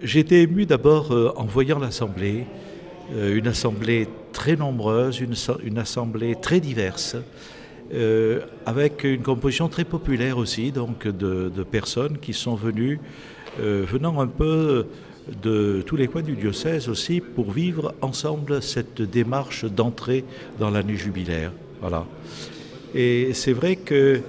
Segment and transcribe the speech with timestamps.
[0.00, 2.46] Été ému d'abord euh, en voyant l'Assemblée,
[3.16, 7.16] euh, une Assemblée très nombreuse, une, assemblée très diverse,
[7.92, 13.00] euh, avec une composition très populaire aussi, donc de, personnes qui sont venues,
[13.58, 14.86] venant un peu
[15.42, 20.24] de tous les coins du diocèse aussi, pour vivre ensemble cette démarche d'entrée
[20.60, 21.50] dans l'année jubilaire.
[21.80, 22.06] Voilà.
[22.94, 24.20] Et c'est vrai que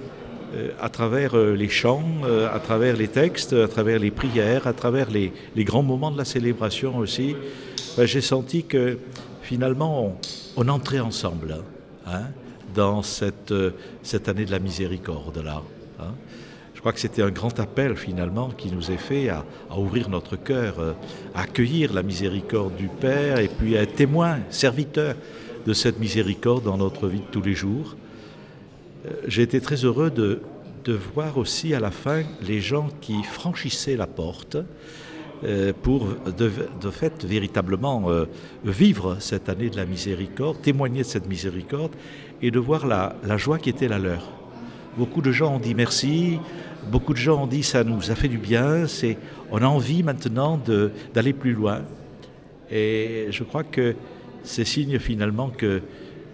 [0.80, 4.72] à travers euh, les chants, euh, à travers les textes, à travers les prières, à
[4.72, 7.36] travers les, grands moments de la célébration aussi,
[7.96, 8.98] ben, j'ai senti que
[9.42, 10.16] finalement
[10.56, 11.58] on, entrait ensemble
[12.06, 12.24] hein,
[12.74, 13.54] dans cette,
[14.02, 15.62] cette année de la miséricorde là.
[15.98, 16.14] Hein.
[16.74, 20.08] Je crois que c'était un grand appel finalement qui nous est fait à, à ouvrir
[20.08, 20.76] notre cœur,
[21.34, 25.14] à accueillir la miséricorde du Père et puis à être témoin, serviteur
[25.66, 27.96] de cette miséricorde dans notre vie de tous les jours.
[29.26, 30.42] J'ai été très heureux de,
[30.84, 34.56] de voir aussi à la fin les gens qui franchissaient la porte
[35.42, 36.50] euh, pour de,
[36.90, 38.26] fait véritablement euh,
[38.64, 41.92] vivre cette année de la miséricorde, témoigner de cette miséricorde
[42.42, 44.30] et de voir la, la joie qui était la leur.
[44.98, 46.38] Beaucoup de gens ont dit merci,
[46.90, 49.16] beaucoup de gens ont dit ça nous a fait du bien, c'est
[49.50, 50.60] on a envie maintenant
[51.14, 51.82] d'aller plus loin.
[52.70, 53.94] Et je crois que
[54.42, 55.80] c'est signe finalement que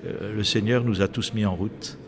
[0.04, 1.98] euh, le Seigneur nous a tous mis en route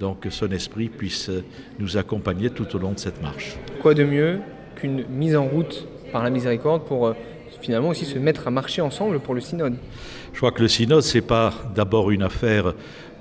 [0.00, 1.30] donc que son esprit puisse
[1.78, 3.56] nous accompagner tout au long de cette marche.
[3.80, 4.40] Quoi de mieux
[4.74, 7.12] qu'une mise en route par la miséricorde pour euh,
[7.60, 9.76] finalement aussi se mettre à marcher ensemble pour le synode?
[10.32, 12.74] Je crois que le synode, ce n'est pas d'abord une affaire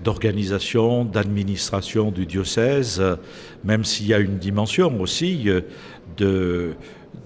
[0.03, 3.03] d'organisation, d'administration du diocèse,
[3.65, 5.49] même s'il y a une dimension aussi
[6.19, 6.75] de,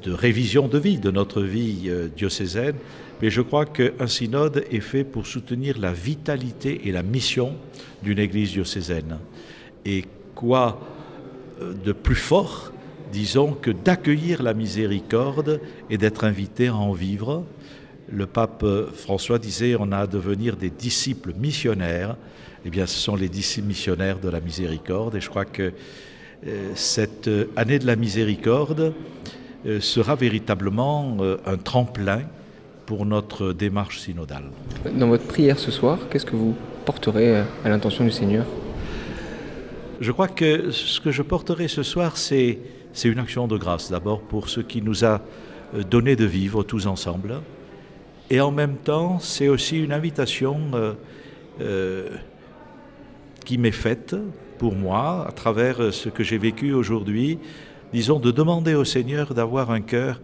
[0.05, 2.75] révision de vie, de notre vie euh, diocésaine,
[3.21, 7.55] mais je crois qu'un synode est fait pour soutenir la vitalité et la mission
[8.01, 9.17] d'une église diocésaine.
[9.85, 10.79] Et quoi
[11.85, 12.73] de plus fort,
[13.11, 17.45] disons, que d'accueillir la miséricorde et d'être invité à en vivre?
[18.11, 22.17] Le pape François disait on a à devenir des disciples missionnaires.
[22.65, 25.15] Eh bien, ce sont les disciples missionnaires de la miséricorde.
[25.15, 25.71] Et je crois que euh,
[26.75, 28.93] cette année de la miséricorde
[29.65, 32.21] euh, sera véritablement euh, un tremplin
[32.85, 34.45] pour notre démarche synodale.
[34.93, 36.55] Dans votre prière ce soir, qu'est-ce que vous
[36.85, 38.45] porterez à l'intention du Seigneur?
[40.01, 42.59] Je crois que ce que je porterai ce soir, c'est
[43.05, 45.21] une action de grâce d'abord pour ce qui nous a
[45.89, 47.39] donné de vivre tous ensemble.
[48.29, 50.93] Et en même temps, c'est aussi une invitation euh,
[51.61, 52.09] euh,
[53.43, 54.15] qui m'est faite
[54.57, 57.39] pour moi, à travers ce que j'ai vécu aujourd'hui,
[57.91, 60.21] disons, de demander au Seigneur d'avoir un cœur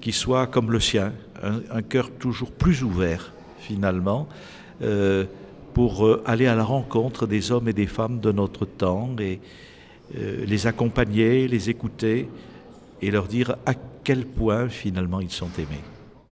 [0.00, 1.12] qui soit comme le sien,
[1.42, 4.28] un, cœur toujours plus ouvert, finalement,
[4.82, 5.24] euh,
[5.74, 9.40] pour euh, aller à la rencontre des hommes et des femmes de notre temps et
[10.16, 12.28] euh, les accompagner, les écouter
[13.02, 13.74] et leur dire à
[14.04, 15.97] quel point finalement ils sont aimés.